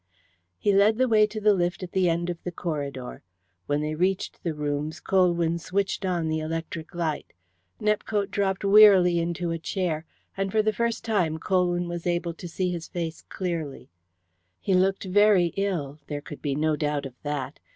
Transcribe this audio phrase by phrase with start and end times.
[0.57, 3.21] He led the way to the lift at the end of the corridor.
[3.67, 7.33] When they reached the rooms Colwyn switched on the electric light.
[7.79, 12.47] Nepcote dropped wearily into a chair, and for the first time Colwyn was able to
[12.47, 13.89] see his face clearly.
[14.59, 17.59] He looked very ill: there could be no doubt of that.